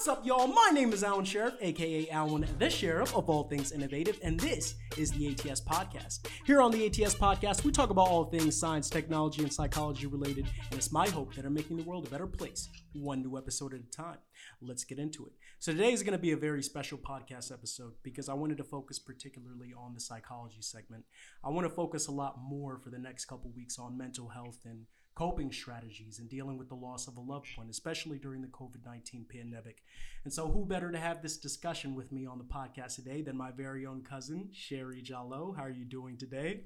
[0.00, 0.46] What's up, y'all?
[0.46, 4.76] My name is Alwin Sheriff, aka Alwin the Sheriff of all things innovative, and this
[4.96, 6.20] is the ATS Podcast.
[6.46, 10.46] Here on the ATS Podcast, we talk about all things science, technology, and psychology related,
[10.70, 13.74] and it's my hope that I'm making the world a better place, one new episode
[13.74, 14.16] at a time.
[14.62, 15.32] Let's get into it.
[15.58, 18.64] So, today is going to be a very special podcast episode because I wanted to
[18.64, 21.04] focus particularly on the psychology segment.
[21.44, 24.60] I want to focus a lot more for the next couple weeks on mental health
[24.64, 24.86] and
[25.20, 28.86] coping strategies and dealing with the loss of a loved one, especially during the COVID
[28.86, 29.82] 19 pandemic.
[30.24, 33.36] And so, who better to have this discussion with me on the podcast today than
[33.36, 35.54] my very own cousin, Sherri Jalloh?
[35.54, 36.62] How are you doing today?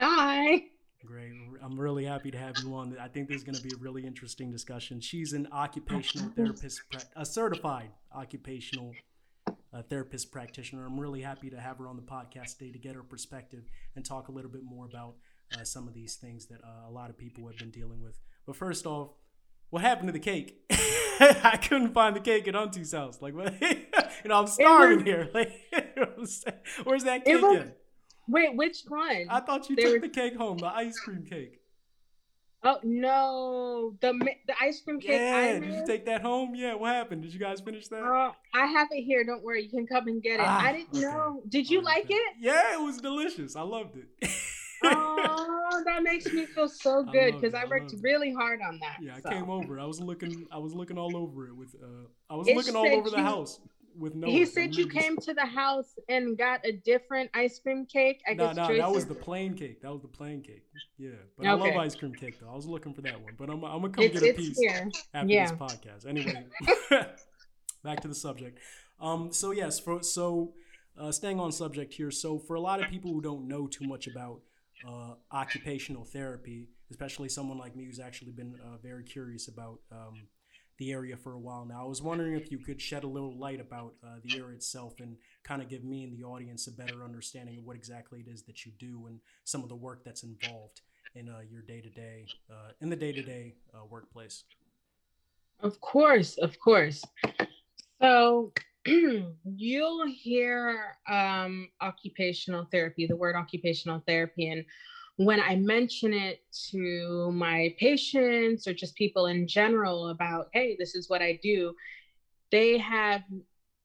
[0.00, 0.62] Hi.
[1.04, 1.32] Great.
[1.62, 2.96] I'm really happy to have you on.
[2.98, 4.98] I think this is going to be a really interesting discussion.
[4.98, 6.80] She's an occupational therapist,
[7.16, 8.94] a certified occupational
[9.74, 10.86] uh, therapist practitioner.
[10.86, 14.06] I'm really happy to have her on the podcast today to get her perspective and
[14.06, 15.16] talk a little bit more about
[15.58, 18.18] uh, some of these things that uh, a lot of people have been dealing with.
[18.46, 19.10] But first off,
[19.70, 20.58] what happened to the cake?
[20.70, 23.20] I couldn't find the cake at Auntie's house.
[23.20, 23.54] Like, what?
[23.62, 23.78] you
[24.26, 25.30] know, I'm starving was, here.
[25.34, 25.52] Like,
[26.84, 27.78] where's that cake was, at?
[28.28, 29.26] Wait, which one?
[29.28, 30.08] I thought you there took were...
[30.08, 31.58] the cake home, the ice cream cake.
[32.64, 34.12] Oh no, the
[34.46, 35.10] the ice cream cake.
[35.10, 36.54] Yeah, did you take that home?
[36.54, 37.22] Yeah, what happened?
[37.22, 38.04] Did you guys finish that?
[38.04, 39.24] Uh, I have it here.
[39.24, 40.46] Don't worry, you can come and get it.
[40.46, 41.00] Ah, I didn't okay.
[41.00, 41.42] know.
[41.48, 42.34] Did you like it?
[42.38, 43.56] Yeah, it was delicious.
[43.56, 44.30] I loved it.
[44.84, 48.98] Oh, that makes me feel so good because I, I, worked really hard on that.
[49.00, 49.28] Yeah, so.
[49.28, 49.80] I came over.
[49.80, 50.46] I was looking.
[50.52, 51.74] I was looking all over it with.
[51.82, 53.60] Uh, I was it looking all over you, the house
[53.98, 54.26] with no.
[54.26, 58.20] He said you came to the house and got a different ice cream cake.
[58.28, 58.56] I guess.
[58.56, 59.82] No, that was the plain cake.
[59.82, 60.64] That was the plain cake.
[60.98, 61.50] Yeah, but okay.
[61.50, 62.50] I love ice cream cake though.
[62.50, 64.58] I was looking for that one, but I'm, I'm gonna come it's, get a piece
[64.58, 64.90] here.
[65.14, 65.50] after yeah.
[65.50, 66.06] this podcast.
[66.06, 66.46] Anyway,
[67.84, 68.58] back to the subject.
[69.00, 70.54] Um, so yes, for so.
[70.94, 73.86] Uh, staying on subject here, so for a lot of people who don't know too
[73.86, 74.42] much about
[74.86, 80.26] uh, occupational therapy, especially someone like me who's actually been uh, very curious about um,
[80.78, 81.84] the area for a while now.
[81.84, 84.94] I was wondering if you could shed a little light about uh, the area itself
[85.00, 88.30] and kind of give me and the audience a better understanding of what exactly it
[88.30, 90.80] is that you do and some of the work that's involved
[91.14, 92.26] in uh, your day to day,
[92.80, 93.54] in the day to day
[93.90, 94.44] workplace.
[95.60, 97.04] Of course, of course.
[98.00, 98.52] So,
[99.44, 104.48] you'll hear um, occupational therapy, the word occupational therapy.
[104.48, 104.64] And
[105.16, 110.94] when I mention it to my patients or just people in general about, hey, this
[110.94, 111.74] is what I do,
[112.50, 113.22] they have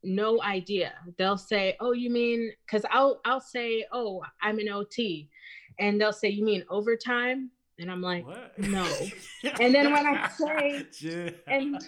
[0.03, 0.93] no idea.
[1.17, 5.29] They'll say, "Oh, you mean?" Because I'll I'll say, "Oh, I'm an OT,"
[5.79, 8.57] and they'll say, "You mean overtime?" And I'm like, what?
[8.59, 8.85] "No."
[9.59, 10.85] and then when I say,
[11.47, 11.81] and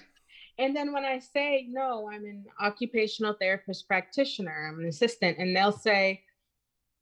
[0.59, 5.56] and then when I say, no, I'm an occupational therapist practitioner, I'm an assistant, and
[5.56, 6.24] they'll say,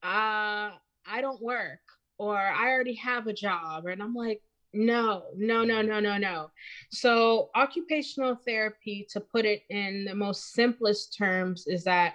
[0.04, 0.78] uh,
[1.10, 1.80] I don't work,
[2.20, 3.88] or I already have a job.
[3.88, 4.42] And I'm like,
[4.74, 6.52] no, no, no, no, no, no.
[6.92, 12.14] So, occupational therapy, to put it in the most simplest terms, is that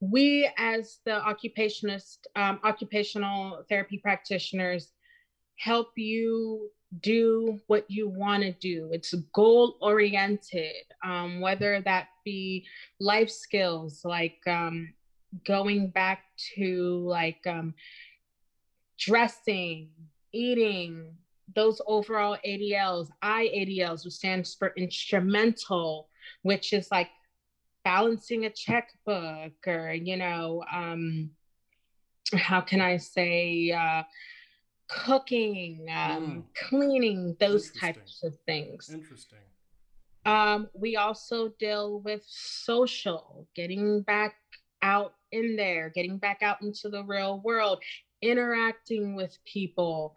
[0.00, 4.92] we, as the occupationist, um, occupational therapy practitioners,
[5.58, 8.90] help you do what you want to do.
[8.92, 12.66] It's goal oriented, um, whether that be
[12.98, 14.92] life skills like um,
[15.46, 16.24] going back
[16.56, 17.74] to like um,
[18.98, 19.90] dressing,
[20.32, 21.14] eating,
[21.54, 26.08] those overall ADLs, IADLs, which stands for instrumental,
[26.42, 27.08] which is like
[27.84, 31.30] balancing a checkbook or, you know, um,
[32.34, 34.02] how can I say, uh,
[34.90, 36.68] cooking, um, mm.
[36.68, 38.90] cleaning, those types of things.
[38.92, 39.38] Interesting.
[40.26, 44.34] Um, we also deal with social, getting back
[44.82, 47.82] out in there, getting back out into the real world,
[48.20, 50.14] interacting with people,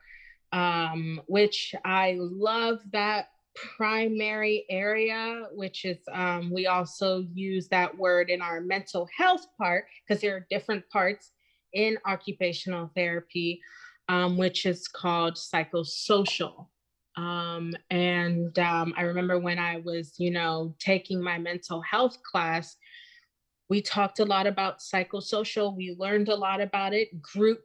[0.51, 3.29] um, which I love that
[3.77, 9.85] primary area, which is um, we also use that word in our mental health part
[10.07, 11.31] because there are different parts
[11.73, 13.61] in occupational therapy
[14.09, 16.67] um, which is called psychosocial.
[17.15, 22.75] Um, and um, I remember when I was, you know, taking my mental health class,
[23.69, 25.75] we talked a lot about psychosocial.
[25.75, 27.61] We learned a lot about it, group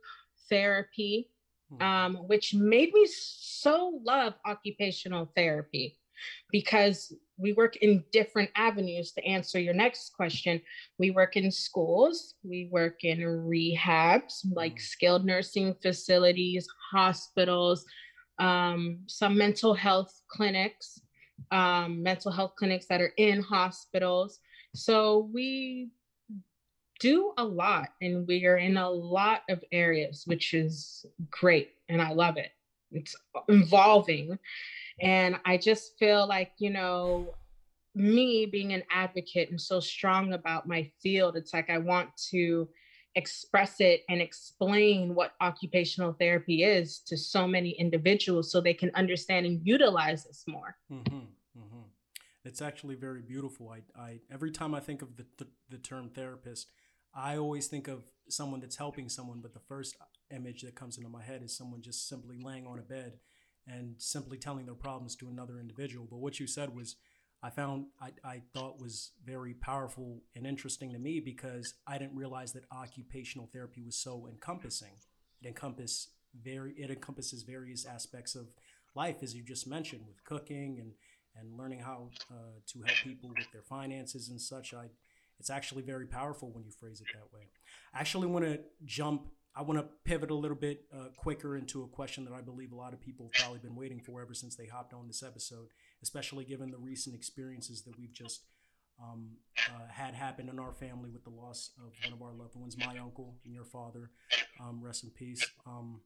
[0.49, 1.31] therapy,
[1.71, 1.83] hmm.
[1.83, 5.99] um, which made me so love occupational therapy
[6.51, 10.61] because we work in different avenues to answer your next question.
[10.99, 14.81] We work in schools, we work in rehabs, like mm.
[14.81, 17.85] skilled nursing facilities, hospitals,
[18.39, 21.01] um, some mental health clinics,
[21.51, 24.41] um, mental health clinics that are in hospitals.
[24.75, 25.91] So we
[27.01, 31.71] do a lot and we are in a lot of areas, which is great.
[31.89, 32.51] And I love it.
[32.91, 33.15] It's
[33.49, 34.39] involving.
[35.01, 37.35] And I just feel like, you know,
[37.95, 42.69] me being an advocate and so strong about my field, it's like I want to
[43.15, 48.91] express it and explain what occupational therapy is to so many individuals so they can
[48.95, 50.77] understand and utilize this more.
[50.93, 51.83] Mm-hmm, mm-hmm.
[52.45, 53.71] It's actually very beautiful.
[53.71, 56.69] I, I every time I think of the, the, the term therapist,
[57.15, 59.97] I always think of someone that's helping someone, but the first
[60.31, 63.15] image that comes into my head is someone just simply laying on a bed
[63.69, 66.07] and simply telling their problems to another individual.
[66.11, 66.97] But what you said was
[67.43, 72.17] I found I, I thought was very powerful and interesting to me because I didn't
[72.17, 74.97] realize that occupational therapy was so encompassing.
[75.43, 76.09] It encompass
[76.43, 78.49] very it encompasses various aspects of
[78.95, 80.93] life, as you just mentioned, with cooking and
[81.37, 84.75] and learning how uh, to help people with their finances and such.
[84.75, 84.87] I
[85.39, 87.47] it's actually very powerful when you phrase it that way.
[87.95, 89.29] I actually want to jump.
[89.59, 92.73] I want to pivot a little bit uh, quicker into a question that I believe
[92.73, 95.23] a lot of people have probably been waiting for ever since they hopped on this
[95.23, 95.69] episode
[96.03, 98.43] especially given the recent experiences that we've just
[99.03, 99.31] um,
[99.69, 102.77] uh, had happen in our family with the loss of one of our loved ones,
[102.77, 104.11] my uncle and your father.
[104.61, 105.45] Um, rest in peace.
[105.67, 106.01] Um,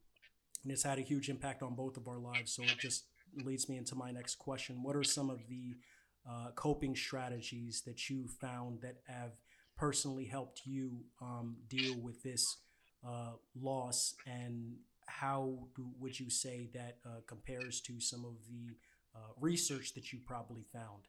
[0.63, 2.53] and it's had a huge impact on both of our lives.
[2.53, 3.07] So it just
[3.45, 4.83] leads me into my next question.
[4.83, 5.77] What are some of the
[6.29, 9.33] uh, coping strategies that you found that have
[9.77, 12.59] personally helped you um, deal with this
[13.07, 14.15] uh, loss?
[14.27, 14.77] And
[15.07, 18.75] how do, would you say that uh, compares to some of the
[19.15, 21.03] uh, research that you probably found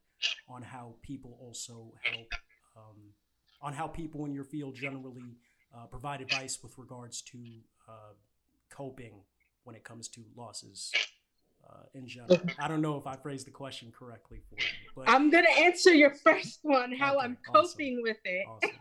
[0.48, 2.28] on how people also help,
[2.78, 3.14] um,
[3.62, 5.38] on how people in your field generally
[5.76, 7.38] uh, provide advice with regards to
[7.88, 8.14] uh,
[8.70, 9.22] coping
[9.64, 10.92] when it comes to losses
[11.70, 12.40] uh, in general.
[12.60, 15.94] I don't know if I phrased the question correctly for you, but I'm gonna answer
[15.94, 18.04] your first one, how okay, I'm coping awesome.
[18.04, 18.78] with it, awesome.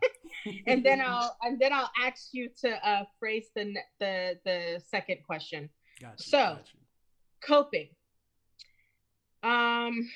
[0.67, 5.19] And then I'll and then I'll ask you to uh, phrase the the the second
[5.27, 5.69] question.
[6.01, 6.77] Gotcha, so, gotcha.
[7.45, 7.89] coping.
[9.43, 10.09] Um,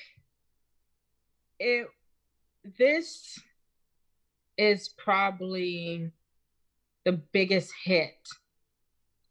[1.59, 1.87] it
[2.77, 3.39] this
[4.57, 6.11] is probably
[7.05, 8.15] the biggest hit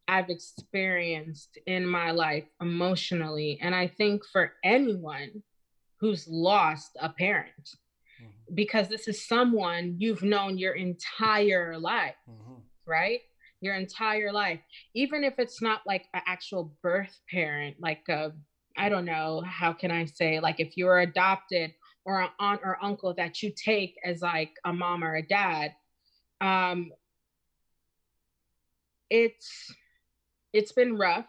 [0.08, 3.58] I've experienced in my life emotionally.
[3.60, 5.42] And I think for anyone
[6.00, 7.70] who's lost a parent.
[8.54, 12.60] Because this is someone you've known your entire life, mm-hmm.
[12.86, 13.20] right?
[13.60, 14.60] Your entire life.
[14.94, 18.32] Even if it's not like an actual birth parent, like a
[18.76, 21.72] I don't know, how can I say, like if you're adopted
[22.04, 25.74] or an aunt or uncle that you take as like a mom or a dad,
[26.40, 26.92] um,
[29.08, 29.72] it's
[30.52, 31.26] it's been rough.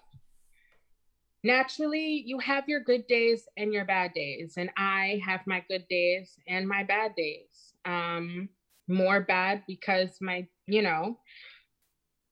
[1.44, 5.88] Naturally, you have your good days and your bad days, and I have my good
[5.88, 7.74] days and my bad days.
[7.86, 8.50] Um,
[8.88, 11.19] more bad because my, you know,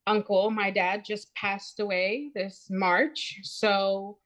[0.06, 3.40] uncle, my dad just passed away this March.
[3.42, 4.18] So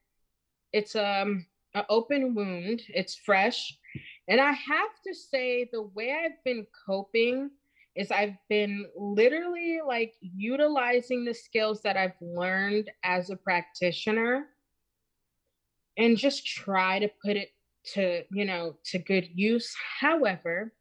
[0.72, 2.82] it's um an open wound.
[2.88, 3.76] It's fresh.
[4.28, 7.50] And I have to say the way I've been coping
[7.96, 14.46] is I've been literally like utilizing the skills that I've learned as a practitioner
[16.00, 17.50] and just try to put it
[17.92, 19.74] to, you know, to good use.
[20.00, 20.72] However,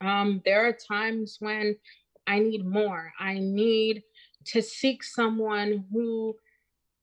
[0.00, 1.76] um, there are times when
[2.26, 3.12] I need more.
[3.18, 4.04] I need
[4.46, 6.36] to seek someone who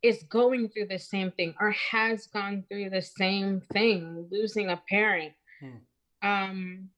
[0.01, 4.81] is going through the same thing or has gone through the same thing, losing a
[4.89, 5.33] parent.
[5.59, 6.27] Hmm.
[6.27, 6.89] Um,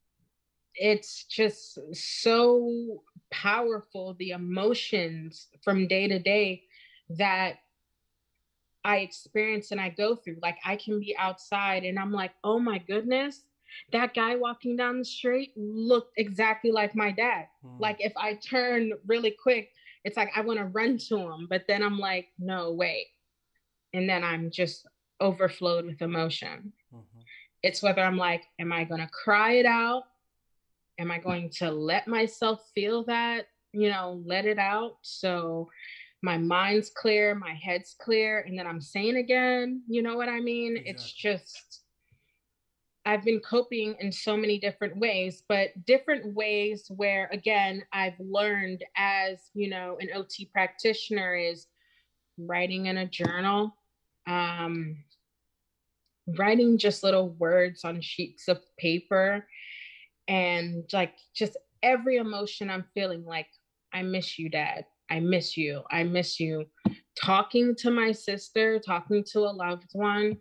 [0.76, 6.64] it's just so powerful, the emotions from day to day
[7.18, 7.58] that
[8.84, 10.38] I experience and I go through.
[10.42, 13.44] Like I can be outside and I'm like, oh my goodness,
[13.92, 17.48] that guy walking down the street looked exactly like my dad.
[17.64, 17.80] Hmm.
[17.80, 19.70] Like if I turn really quick,
[20.04, 23.08] it's like I want to run to him, but then I'm like, no, wait.
[23.94, 24.88] And then I'm just
[25.20, 26.74] overflowed with emotion.
[26.94, 27.20] Mm-hmm.
[27.64, 30.04] It's whether I'm like, am I going to cry it out?
[30.98, 34.98] Am I going to let myself feel that, you know, let it out?
[35.02, 35.70] So
[36.22, 39.82] my mind's clear, my head's clear, and then I'm sane again.
[39.88, 40.78] You know what I mean?
[40.78, 40.92] Exactly.
[40.92, 41.82] It's just
[43.06, 48.84] I've been coping in so many different ways, but different ways where, again, I've learned
[48.96, 51.66] as, you know, an OT practitioner is
[52.38, 53.76] writing in a journal,
[54.28, 54.98] um,
[56.38, 59.48] writing just little words on sheets of paper,
[60.28, 63.48] and like just every emotion I'm feeling like,
[63.92, 64.86] I miss you, dad.
[65.12, 65.84] I miss you.
[65.92, 66.66] I miss you.
[67.22, 70.38] Talking to my sister, talking to a loved one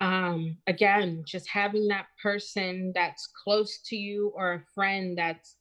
[0.00, 5.56] um, again, just having that person that's close to you or a friend that's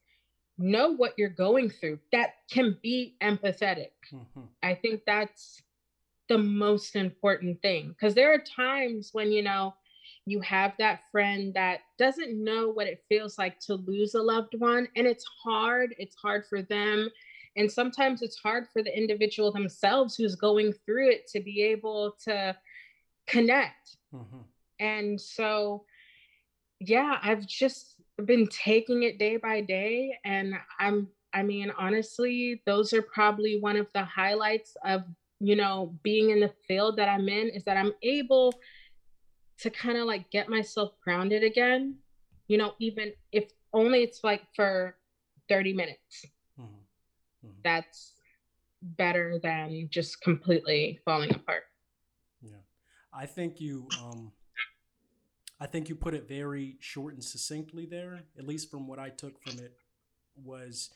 [0.58, 3.92] know what you're going through that can be empathetic.
[4.14, 4.42] Mm-hmm.
[4.62, 5.62] I think that's
[6.30, 9.74] the most important thing because there are times when, you know,
[10.26, 14.56] you have that friend that doesn't know what it feels like to lose a loved
[14.58, 17.10] one and it's hard it's hard for them
[17.56, 22.16] and sometimes it's hard for the individual themselves who's going through it to be able
[22.24, 22.56] to
[23.28, 24.40] connect mm-hmm.
[24.80, 25.84] and so
[26.80, 27.96] yeah i've just
[28.26, 33.78] been taking it day by day and i'm i mean honestly those are probably one
[33.78, 35.04] of the highlights of
[35.40, 38.54] you know being in the field that i'm in is that i'm able
[39.58, 41.96] to kind of like get myself grounded again
[42.48, 44.96] you know even if only it's like for
[45.50, 46.26] 30 minutes
[47.46, 47.54] mm-hmm.
[47.64, 48.14] That's
[48.82, 51.64] better than just completely falling apart
[52.42, 52.58] yeah
[53.14, 54.30] i think you um
[55.64, 59.08] I think you put it very short and succinctly there, at least from what I
[59.08, 59.78] took from it,
[60.36, 60.90] was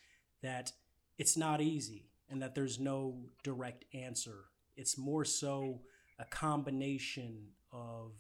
[0.44, 0.74] that
[1.18, 4.44] it's not easy and that there's no direct answer.
[4.76, 5.84] It's more so
[6.20, 8.12] a combination of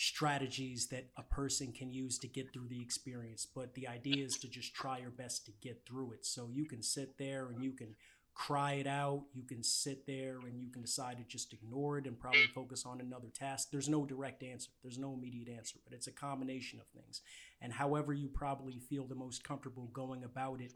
[0.00, 3.46] strategies that a person can use to get through the experience.
[3.54, 6.24] But the idea is to just try your best to get through it.
[6.24, 7.94] So you can sit there and you can
[8.32, 9.24] cry it out.
[9.34, 12.86] You can sit there and you can decide to just ignore it and probably focus
[12.86, 13.68] on another task.
[13.70, 17.20] There's no direct answer, there's no immediate answer, but it's a combination of things.
[17.60, 20.72] And however you probably feel the most comfortable going about it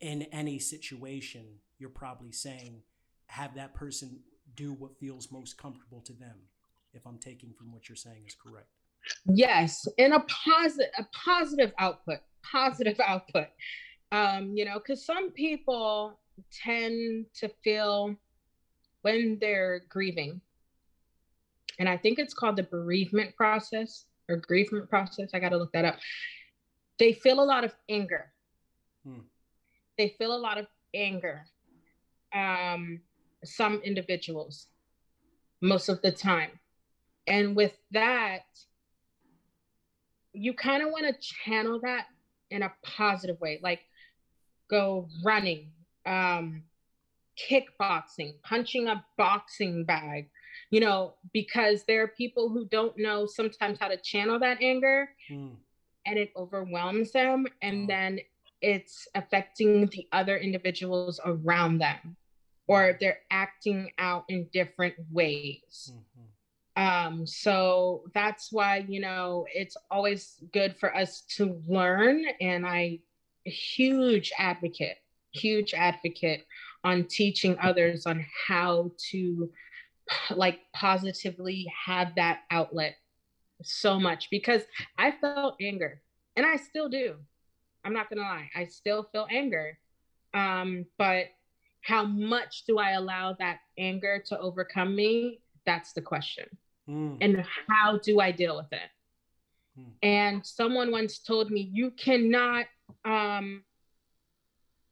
[0.00, 1.44] in any situation,
[1.78, 2.82] you're probably saying,
[3.26, 4.18] have that person
[4.56, 6.38] do what feels most comfortable to them.
[6.92, 8.68] If I'm taking from what you're saying is correct.
[9.26, 13.46] Yes, in a positive, a positive output, positive output.
[14.12, 16.18] Um, you know, because some people
[16.52, 18.16] tend to feel
[19.02, 20.40] when they're grieving,
[21.78, 25.30] and I think it's called the bereavement process or grievement process.
[25.32, 25.96] I got to look that up.
[26.98, 28.32] They feel a lot of anger.
[29.06, 29.20] Hmm.
[29.96, 31.46] They feel a lot of anger.
[32.34, 33.00] Um,
[33.44, 34.66] some individuals,
[35.62, 36.50] most of the time.
[37.30, 38.42] And with that,
[40.32, 42.06] you kind of want to channel that
[42.50, 43.80] in a positive way, like
[44.68, 45.70] go running,
[46.06, 46.64] um,
[47.38, 50.28] kickboxing, punching a boxing bag,
[50.70, 55.08] you know, because there are people who don't know sometimes how to channel that anger
[55.30, 55.52] mm.
[56.06, 57.46] and it overwhelms them.
[57.62, 58.18] And then
[58.60, 62.16] it's affecting the other individuals around them
[62.66, 65.92] or they're acting out in different ways.
[65.92, 66.09] Mm-hmm.
[66.80, 72.24] Um, so that's why, you know, it's always good for us to learn.
[72.40, 73.00] And I,
[73.44, 74.98] huge advocate
[75.32, 76.46] huge advocate
[76.84, 79.50] on teaching others on how to
[80.30, 82.96] like positively have that outlet
[83.62, 84.62] so much because
[84.98, 86.02] I felt anger
[86.36, 87.16] and I still do.
[87.84, 89.78] I'm not gonna lie, I still feel anger.
[90.34, 91.26] Um, but
[91.82, 95.40] how much do I allow that anger to overcome me?
[95.64, 96.46] That's the question.
[96.88, 97.18] Mm.
[97.20, 98.90] And how do I deal with it?
[99.78, 99.92] Mm.
[100.02, 102.66] And someone once told me, you cannot
[103.04, 103.64] um,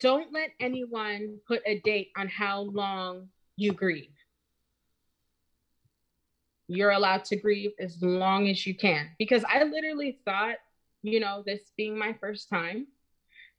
[0.00, 4.10] don't let anyone put a date on how long you grieve.
[6.68, 9.10] You're allowed to grieve as long as you can.
[9.18, 10.56] Because I literally thought,
[11.02, 12.86] you know, this being my first time,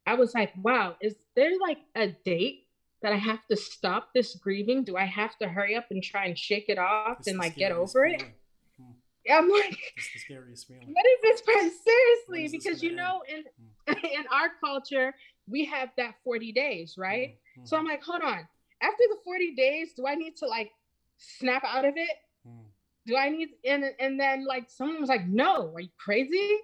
[0.06, 2.66] I was like, wow, is there like a date
[3.02, 4.84] that I have to stop this grieving?
[4.84, 7.56] Do I have to hurry up and try and shake it off it's and like
[7.56, 8.20] get over feeling.
[8.20, 8.36] it?
[8.78, 9.32] Hmm.
[9.32, 10.88] I'm like, it's the scariest feeling.
[10.94, 11.82] What is this?
[11.84, 13.44] Seriously, because you know, in
[13.88, 14.06] hmm.
[14.06, 15.14] in our culture,
[15.48, 17.30] we have that 40 days, right?
[17.58, 17.66] Mm-hmm.
[17.66, 18.46] So I'm like, hold on.
[18.82, 20.70] After the 40 days, do I need to like
[21.18, 22.10] snap out of it?
[22.46, 22.64] Mm.
[23.06, 26.56] Do I need and and then like someone was like, no, are you crazy?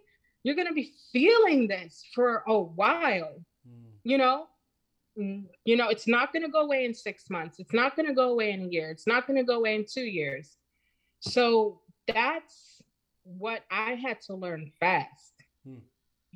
[0.42, 3.42] You're gonna be feeling this for a while.
[3.68, 3.92] Mm.
[4.04, 4.46] You know?
[5.18, 8.30] Mm, you know, it's not gonna go away in six months, it's not gonna go
[8.30, 10.56] away in a year, it's not gonna go away in two years.
[11.20, 12.82] So that's
[13.24, 15.34] what I had to learn fast.
[15.66, 15.80] Mm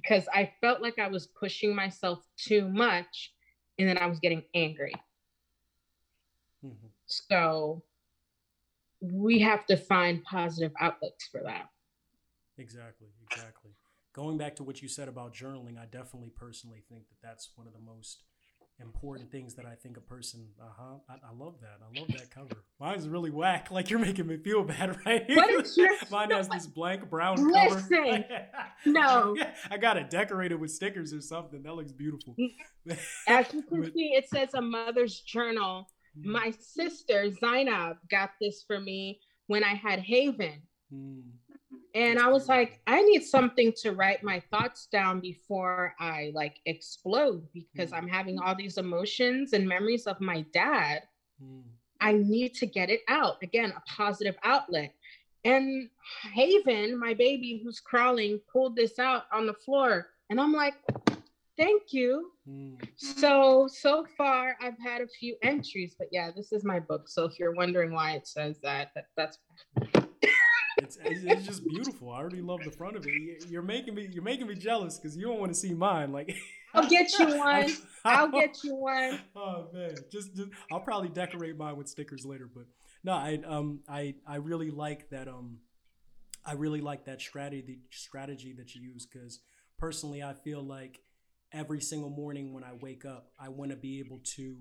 [0.02, 3.32] because I felt like I was pushing myself too much
[3.78, 4.94] and then I was getting angry.
[6.64, 6.86] Mm-hmm.
[7.06, 7.82] So
[9.00, 11.68] we have to find positive outlets for that.
[12.58, 13.70] Exactly, exactly.
[14.12, 17.66] Going back to what you said about journaling, I definitely personally think that that's one
[17.66, 18.24] of the most
[18.80, 20.46] important things that I think a person.
[20.60, 20.94] Uh huh.
[21.08, 21.78] I, I, love that.
[21.82, 22.64] I love that cover.
[22.78, 23.68] Mine's really whack.
[23.80, 25.24] Like you're making me feel bad, right?
[25.28, 28.46] What is your, Mine has this blank brown Listen, cover.
[28.86, 29.36] no.
[29.70, 31.62] I got it decorated with stickers or something.
[31.62, 32.34] That looks beautiful.
[33.28, 35.86] As you can see, it says a mother's journal.
[36.20, 36.32] Hmm.
[36.32, 40.62] My sister Zainab got this for me when I had Haven.
[40.92, 41.22] Mm.
[41.94, 46.60] And I was like, I need something to write my thoughts down before I like
[46.66, 47.96] explode because mm.
[47.98, 51.02] I'm having all these emotions and memories of my dad.
[51.42, 51.62] Mm.
[52.00, 53.42] I need to get it out.
[53.42, 54.94] Again, a positive outlet.
[55.44, 55.88] And
[56.32, 60.08] Haven, my baby who's crawling, pulled this out on the floor.
[60.28, 60.74] And I'm like,
[61.56, 62.30] thank you.
[62.48, 62.76] Mm.
[62.96, 67.08] So, so far, I've had a few entries, but yeah, this is my book.
[67.08, 69.38] So if you're wondering why it says that, that that's.
[70.84, 72.10] It's, it's just beautiful.
[72.10, 73.44] I already love the front of it.
[73.48, 76.12] You're making me you're making me jealous because you don't want to see mine.
[76.12, 76.34] Like
[76.74, 77.76] I'll get you one.
[78.04, 79.20] I'll get you one.
[79.34, 82.48] Oh man, just, just I'll probably decorate mine with stickers later.
[82.52, 82.64] But
[83.02, 85.58] no, I um I I really like that um
[86.44, 89.40] I really like that strategy strategy that you use because
[89.78, 91.00] personally I feel like
[91.52, 94.56] every single morning when I wake up I want to be able to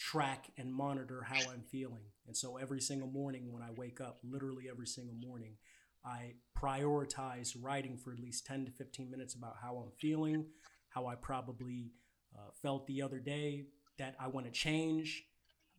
[0.00, 2.02] track and monitor how I'm feeling.
[2.26, 5.56] And so every single morning when I wake up, literally every single morning,
[6.04, 10.46] I prioritize writing for at least 10 to 15 minutes about how I'm feeling,
[10.88, 11.92] how I probably
[12.34, 13.66] uh, felt the other day
[13.98, 15.24] that I want to change,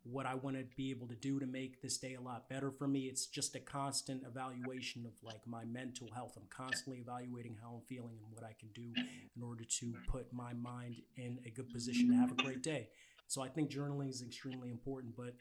[0.04, 2.72] what I want to be able to do to make this day a lot better
[2.72, 3.02] for me.
[3.02, 6.34] It's just a constant evaluation of like my mental health.
[6.38, 8.94] I'm constantly evaluating how I'm feeling and what I can do
[9.36, 12.90] in order to put my mind in a good position to have a great day.
[13.32, 15.34] So I think journaling is extremely important, but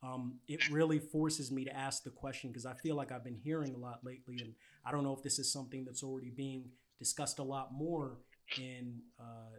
[0.00, 3.40] um, it really forces me to ask the question because I feel like I've been
[3.42, 4.54] hearing a lot lately, and
[4.86, 6.70] I don't know if this is something that's already being
[7.00, 8.18] discussed a lot more
[8.58, 9.56] in uh,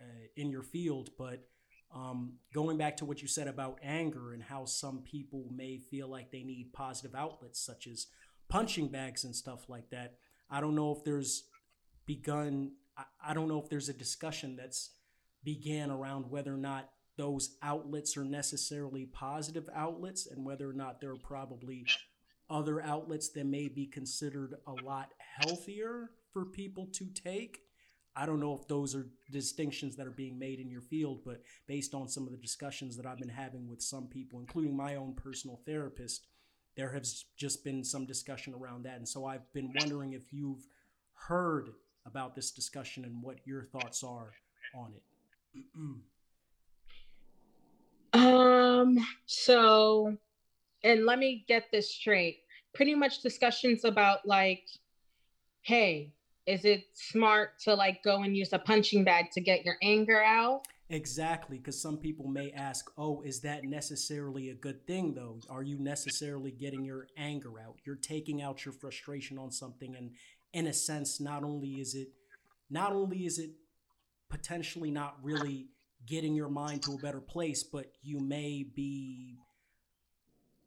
[0.00, 1.46] uh, in your field, but
[1.94, 6.08] um, going back to what you said about anger and how some people may feel
[6.08, 8.06] like they need positive outlets such as
[8.48, 10.14] punching bags and stuff like that.
[10.48, 11.44] I don't know if there's
[12.06, 12.70] begun.
[12.96, 14.92] I, I don't know if there's a discussion that's
[15.44, 21.00] began around whether or not those outlets are necessarily positive outlets and whether or not
[21.00, 21.84] there are probably
[22.48, 27.60] other outlets that may be considered a lot healthier for people to take
[28.18, 31.42] I don't know if those are distinctions that are being made in your field, but
[31.66, 34.94] based on some of the discussions that I've been having with some people, including my
[34.94, 36.26] own personal therapist,
[36.76, 38.96] there has just been some discussion around that.
[38.96, 40.66] And so I've been wondering if you've
[41.12, 41.70] heard
[42.06, 44.32] about this discussion and what your thoughts are
[44.74, 45.62] on it.
[48.76, 50.16] um, so,
[50.84, 52.38] and let me get this straight.
[52.74, 54.64] Pretty much discussions about like,
[55.62, 56.12] hey,
[56.46, 60.22] is it smart to like go and use a punching bag to get your anger
[60.22, 60.62] out?
[60.88, 65.40] Exactly, because some people may ask, oh, is that necessarily a good thing though?
[65.50, 67.80] Are you necessarily getting your anger out?
[67.84, 70.12] You're taking out your frustration on something, and
[70.52, 72.08] in a sense, not only is it
[72.70, 73.50] not only is it
[74.28, 75.66] potentially not really
[76.04, 79.38] getting your mind to a better place, but you may be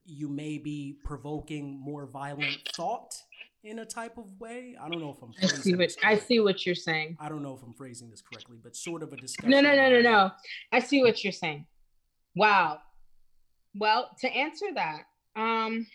[0.06, 3.13] you may be provoking more violent thought
[3.63, 4.76] in a type of way.
[4.82, 5.34] I don't know if I'm.
[5.42, 7.18] I see what I see what you're saying.
[7.20, 9.52] I don't know if I'm phrasing this correctly, but sort of a discussion.
[9.52, 10.32] No, no, no, no, no.
[10.72, 11.65] I see what you're saying.
[12.36, 12.80] Wow.
[13.76, 15.04] Well, to answer that,
[15.36, 15.86] um,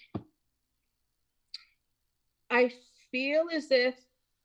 [2.51, 2.73] I
[3.11, 3.97] feel as if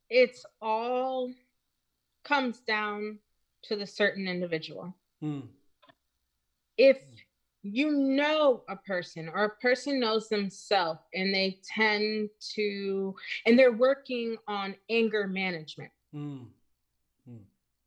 [0.09, 1.31] it's all
[2.23, 3.19] comes down
[3.63, 4.95] to the certain individual.
[5.21, 5.41] Hmm.
[6.77, 6.99] If
[7.61, 13.13] you know a person or a person knows themselves and they tend to
[13.45, 16.45] and they're working on anger management mm.
[17.29, 17.39] Mm.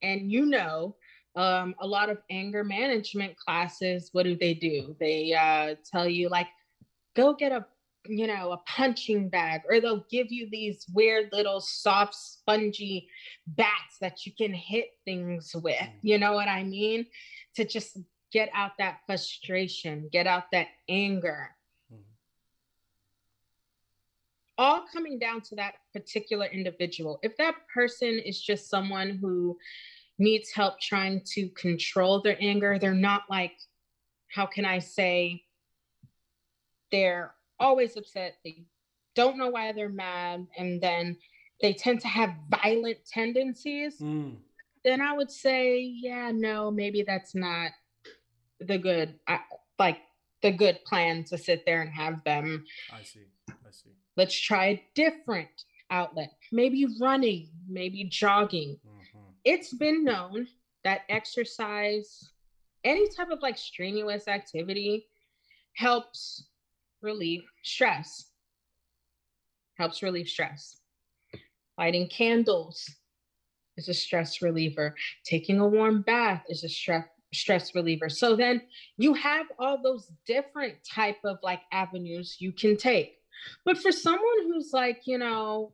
[0.03, 0.95] and you know
[1.37, 6.29] um, a lot of anger management classes what do they do they uh, tell you
[6.29, 6.49] like
[7.17, 7.65] go get a
[8.07, 13.09] you know a punching bag or they'll give you these weird little soft spongy
[13.47, 15.93] bats that you can hit things with mm.
[16.03, 17.07] you know what i mean
[17.55, 17.99] to just
[18.33, 21.51] get out that frustration, get out that anger.
[21.93, 22.03] Mm-hmm.
[24.59, 27.21] All coming down to that particular individual.
[27.23, 29.59] If that person is just someone who
[30.19, 33.53] needs help trying to control their anger, they're not like,
[34.29, 35.45] how can I say,
[36.91, 38.37] they're always upset.
[38.45, 38.65] They
[39.15, 40.47] don't know why they're mad.
[40.59, 41.17] And then
[41.61, 43.99] they tend to have violent tendencies.
[43.99, 44.37] Mm.
[44.85, 47.71] Then I would say, yeah, no, maybe that's not
[48.67, 49.15] the good
[49.79, 49.99] like
[50.43, 54.67] the good plan to sit there and have them i see i see let's try
[54.67, 59.19] a different outlet maybe running maybe jogging mm-hmm.
[59.45, 60.47] it's been known
[60.85, 62.31] that exercise
[62.85, 65.07] any type of like strenuous activity
[65.75, 66.45] helps
[67.03, 68.27] relieve stress
[69.79, 70.81] helps relieve stress
[71.79, 72.89] lighting candles
[73.77, 78.09] is a stress reliever taking a warm bath is a stress stress reliever.
[78.09, 78.63] So then
[78.97, 83.19] you have all those different type of like avenues you can take.
[83.65, 85.73] But for someone who's like, you know,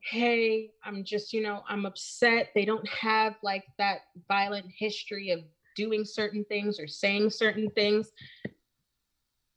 [0.00, 2.50] hey, I'm just, you know, I'm upset.
[2.54, 5.40] They don't have like that violent history of
[5.76, 8.10] doing certain things or saying certain things.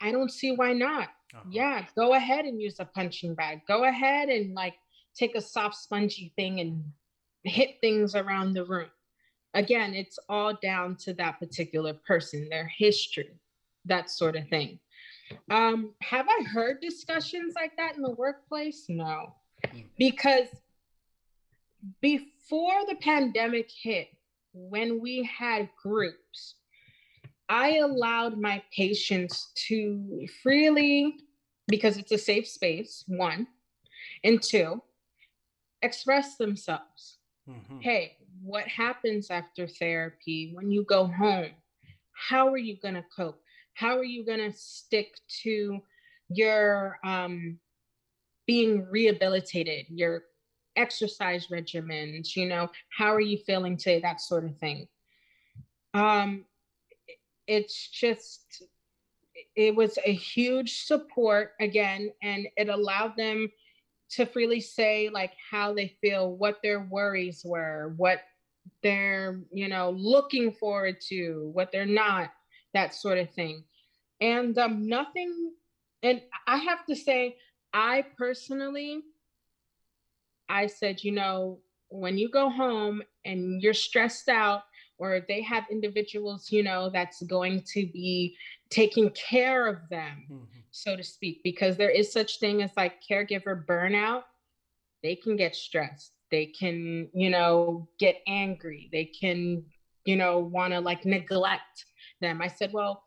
[0.02, 1.10] I don't see why not.
[1.34, 1.44] uh-huh.
[1.50, 3.62] yeah, go ahead and use a punching bag.
[3.68, 4.76] Go ahead and like
[5.16, 6.84] take a soft spongy thing and
[7.44, 8.90] hit things around the room.
[9.54, 13.32] Again, it's all down to that particular person, their history,
[13.86, 14.80] that sort of thing.
[15.50, 18.86] Um, have I heard discussions like that in the workplace?
[18.90, 19.34] No,
[19.66, 19.86] mm.
[19.98, 20.48] because
[22.02, 24.10] before the pandemic hit,
[24.54, 26.56] when we had groups,
[27.50, 31.16] I allowed my patients to freely,
[31.68, 33.48] because it's a safe space, one,
[34.24, 34.82] and two,
[35.82, 37.18] express themselves.
[37.50, 37.80] Mm-hmm.
[37.80, 41.52] Hey, what happens after therapy when you go home?
[42.14, 43.42] How are you going to cope?
[43.74, 45.80] How are you going to stick to
[46.30, 47.60] your um,
[48.46, 50.24] being rehabilitated, your
[50.76, 52.36] exercise regimens?
[52.36, 54.02] You know, how are you feeling today?
[54.02, 54.88] That sort of thing.
[55.94, 56.46] Um,
[57.50, 58.64] it's just
[59.56, 63.52] it was a huge support again and it allowed them
[64.12, 68.22] to freely say like how they feel what their worries were what
[68.84, 72.30] they're you know looking forward to what they're not
[72.76, 73.64] that sort of thing.
[74.22, 75.54] And um nothing
[76.04, 77.38] and i have to say
[77.74, 79.02] i personally
[80.48, 81.60] i said you know
[81.90, 84.64] when you go home and you're stressed out
[85.00, 88.38] or they have individuals, you know, that's going to be
[88.70, 90.60] taking care of them, mm-hmm.
[90.72, 94.24] so to speak, because there is such thing as like caregiver burnout.
[95.02, 96.12] They can get stressed.
[96.30, 98.90] They can, you know, get angry.
[98.92, 99.64] They can,
[100.04, 101.86] you know, want to like neglect
[102.20, 102.42] them.
[102.42, 103.04] I said, well,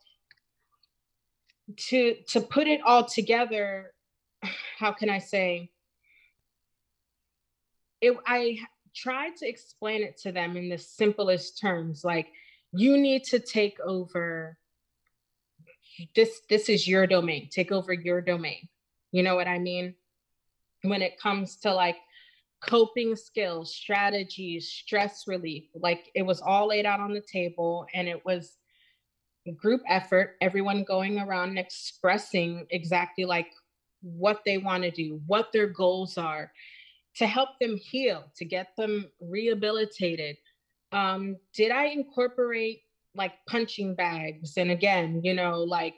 [1.77, 3.93] to to put it all together,
[4.79, 5.69] how can I say?
[8.01, 8.59] It, I
[8.95, 12.27] try to explain it to them in the simplest terms like
[12.71, 14.57] you need to take over
[16.15, 18.67] this this is your domain take over your domain.
[19.11, 19.95] You know what i mean?
[20.81, 21.97] When it comes to like
[22.61, 28.07] coping skills strategies stress relief like it was all laid out on the table and
[28.07, 28.57] it was
[29.57, 33.51] group effort everyone going around and expressing exactly like
[34.01, 36.51] what they want to do what their goals are
[37.17, 40.37] to help them heal, to get them rehabilitated.
[40.91, 42.81] Um, did I incorporate
[43.15, 45.95] like punching bags and again, you know, like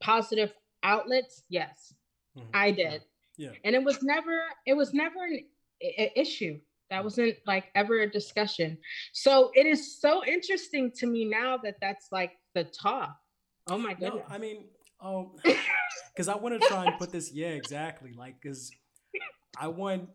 [0.00, 1.42] positive outlets?
[1.48, 1.92] Yes,
[2.36, 2.48] mm-hmm.
[2.54, 3.02] I did.
[3.36, 3.50] Yeah.
[3.64, 5.44] And it was never, it was never an,
[5.80, 6.58] an issue.
[6.90, 8.78] That wasn't like ever a discussion.
[9.12, 13.14] So it is so interesting to me now that that's like the talk.
[13.66, 14.24] Oh my goodness.
[14.28, 14.64] No, I mean,
[15.00, 15.32] oh,
[16.14, 18.12] because I want to try and put this, yeah, exactly.
[18.16, 18.70] Like, because
[19.56, 20.08] I want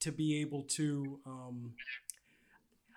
[0.00, 1.74] to be able to um,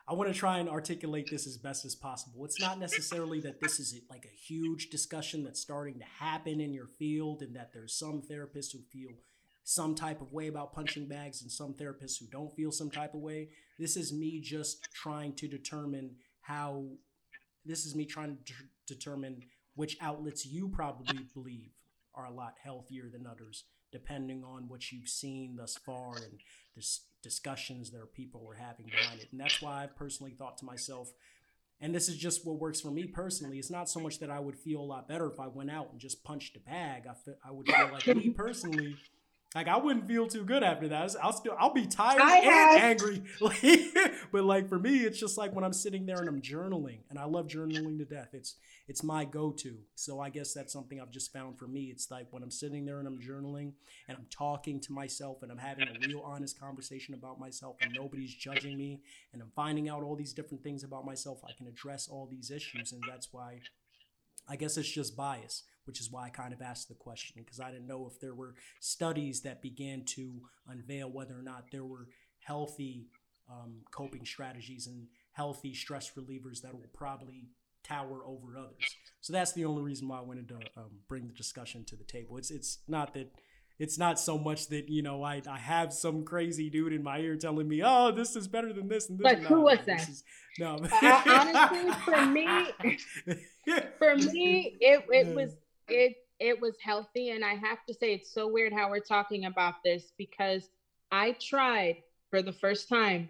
[0.10, 2.46] I want to try and articulate this as best as possible.
[2.46, 6.74] It's not necessarily that this is like a huge discussion that's starting to happen in
[6.74, 9.12] your field and that there's some therapists who feel
[9.65, 13.13] some type of way about punching bags and some therapists who don't feel some type
[13.13, 13.50] of way.
[13.78, 16.86] This is me just trying to determine how
[17.65, 18.54] this is me trying to
[18.86, 19.43] determine
[19.76, 21.72] which outlets you probably believe
[22.15, 26.39] are a lot healthier than others depending on what you've seen thus far and
[26.76, 29.28] dis- discussions that people were having behind it.
[29.32, 31.12] And that's why I've personally thought to myself,
[31.80, 33.60] and this is just what works for me personally.
[33.60, 35.91] It's not so much that I would feel a lot better if I went out
[35.91, 37.04] and just punched a bag.
[37.10, 38.95] I, fe- I would feel like me personally
[39.58, 41.15] like I wouldn't feel too good after that.
[41.20, 42.80] I'll still I'll be tired I and have.
[42.80, 43.24] angry.
[44.32, 47.17] but like for me, it's just like when I'm sitting there and I'm journaling, and
[47.17, 48.30] I love journaling to death.
[48.34, 49.78] It's it's my go-to.
[49.96, 51.86] So I guess that's something I've just found for me.
[51.86, 53.72] It's like when I'm sitting there and I'm journaling
[54.08, 57.91] and I'm talking to myself and I'm having a real honest conversation about myself and
[57.91, 59.02] nobody's judging me
[59.34, 61.39] and I'm finding out all these different things about myself.
[61.43, 63.62] I can address all these issues, and that's why
[64.48, 67.60] I guess it's just bias which is why I kind of asked the question because
[67.60, 71.86] I didn't know if there were studies that began to unveil whether or not there
[71.86, 72.08] were
[72.39, 73.08] healthy
[73.50, 77.47] um, coping strategies and healthy stress relievers that will probably
[77.84, 78.95] tower over others.
[79.21, 82.04] So that's the only reason why I wanted to um, bring the discussion to the
[82.04, 82.38] table.
[82.38, 83.32] It's it's not that
[83.80, 87.19] it's not so much that you know I, I have some crazy dude in my
[87.19, 89.23] ear telling me oh this is better than this and this.
[89.23, 90.10] But no, who was that?
[90.10, 90.23] Is,
[90.60, 92.47] no, uh, honestly, for me,
[93.97, 95.56] for me, it it was
[95.88, 97.32] it it was healthy.
[97.32, 100.69] And i have to say it's so weird how we're talking about this because
[101.12, 101.97] i tried
[102.30, 103.30] for the first time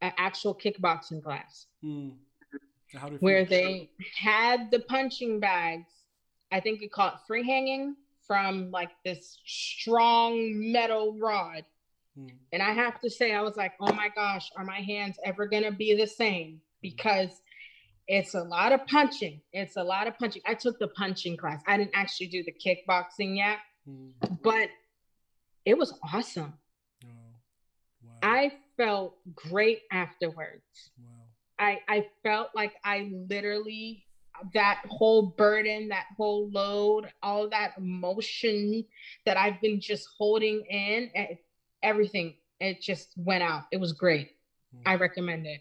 [0.00, 1.66] an actual kickboxing class.
[1.82, 2.10] Hmm.
[3.18, 5.90] where they had the punching bags.
[6.50, 7.96] I think it called free hanging
[8.26, 11.64] from like this strong metal rod.
[12.16, 12.28] Hmm.
[12.52, 15.46] and i have to say i was like oh my gosh are my hands ever
[15.46, 16.60] going to be the same?
[16.80, 17.42] Because
[18.08, 19.40] it's a lot of punching.
[19.52, 20.42] It's a lot of punching.
[20.46, 21.62] I took the punching class.
[21.66, 24.12] I didn't actually do the kickboxing yet, mm.
[24.42, 24.70] but
[25.66, 26.54] it was awesome.
[27.04, 27.08] Oh,
[28.02, 28.10] wow.
[28.22, 30.90] I felt great afterwards.
[30.98, 31.26] Wow.
[31.58, 34.06] I I felt like I literally
[34.54, 38.84] that whole burden, that whole load, all that emotion
[39.26, 41.10] that I've been just holding in,
[41.82, 43.64] everything, it just went out.
[43.72, 44.30] It was great.
[44.74, 44.82] Mm.
[44.86, 45.60] I recommend it.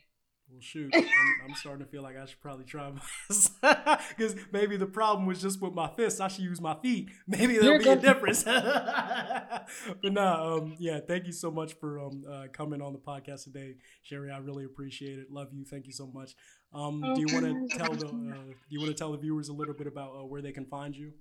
[0.50, 1.04] Well, shoot, I'm,
[1.44, 2.90] I'm, starting to feel like I should probably try
[3.28, 6.22] because maybe the problem was just with my fists.
[6.22, 7.10] I should use my feet.
[7.28, 7.98] Maybe there'll You're be good.
[7.98, 8.44] a difference.
[8.46, 13.44] but nah, um, yeah, thank you so much for um, uh, coming on the podcast
[13.44, 14.32] today, Sherri.
[14.32, 15.30] I really appreciate it.
[15.30, 15.66] Love you.
[15.66, 16.34] Thank you so much.
[16.74, 19.50] Um, do you want to tell the uh, Do you want to tell the viewers
[19.50, 21.12] a little bit about uh, where they can find you?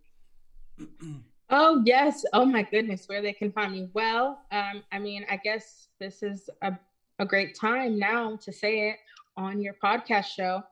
[1.50, 2.24] oh yes.
[2.32, 3.88] Oh my goodness, where they can find me.
[3.92, 6.78] Well, um, I mean, I guess this is a
[7.18, 8.96] a great time now to say it
[9.36, 10.62] on your podcast show.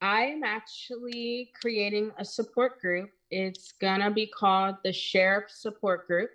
[0.00, 3.10] I am actually creating a support group.
[3.30, 6.30] It's gonna be called the Sheriff Support Group,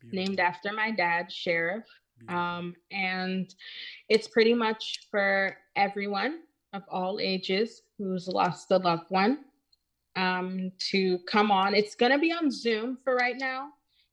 [0.00, 0.18] Beautiful.
[0.18, 1.84] named after my dad, Sheriff.
[2.28, 3.54] Um, and
[4.08, 6.40] it's pretty much for everyone
[6.72, 9.44] of all ages who's lost a loved one
[10.16, 11.74] um, to come on.
[11.74, 13.70] It's gonna be on Zoom for right now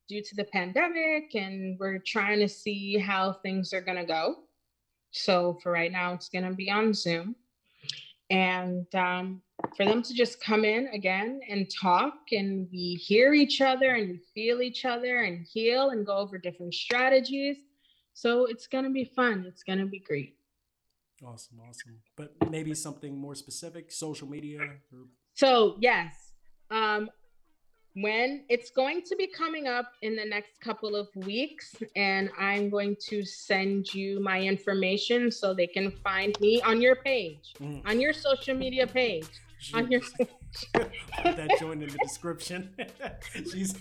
[0.07, 4.35] due to the pandemic, and we're trying to see how things are gonna go.
[5.13, 7.35] So for right now, it's going to be on Zoom.
[8.29, 9.41] And um,
[9.77, 14.09] for them to just come in again and talk, and we hear each other and
[14.09, 17.57] we feel each other and heal and go over different strategies.
[18.13, 19.45] So it's going to be fun.
[19.47, 20.35] It's going to be great.
[21.23, 21.99] Awesome, awesome.
[22.17, 24.61] But maybe something more specific, social media.
[24.61, 24.79] Or...
[25.35, 26.33] So yes,
[26.71, 27.09] um,
[27.95, 32.69] when it's going to be coming up in the next couple of weeks and i'm
[32.69, 37.81] going to send you my information so they can find me on your page mm.
[37.85, 39.27] on your social media page
[39.73, 40.01] on your
[40.73, 40.91] Put
[41.23, 42.69] that joint in the description.
[43.33, 43.75] she's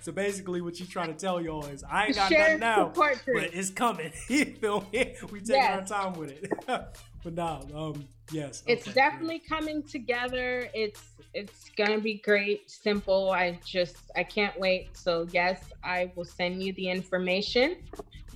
[0.00, 2.92] so basically what she's trying to tell y'all is I ain't got Share nothing now,
[2.94, 4.12] but it's coming.
[4.28, 5.14] you feel me?
[5.30, 5.90] We take yes.
[5.90, 6.52] our time with it.
[6.66, 9.56] but now, um, yes, it's definitely yeah.
[9.56, 10.68] coming together.
[10.74, 11.00] It's
[11.36, 12.70] it's gonna be great.
[12.70, 13.30] Simple.
[13.30, 14.96] I just I can't wait.
[14.96, 17.76] So yes, I will send you the information,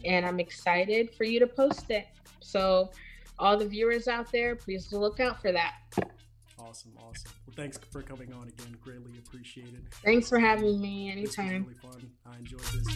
[0.05, 2.07] and I'm excited for you to post it.
[2.41, 2.91] So
[3.39, 5.77] all the viewers out there, please look out for that.
[6.59, 7.33] Awesome, awesome.
[7.47, 8.77] Well, thanks for coming on again.
[8.85, 9.83] Greatly appreciated.
[10.05, 11.65] Thanks for having me anytime.
[11.67, 12.11] This was really fun.
[12.27, 12.87] I enjoyed this.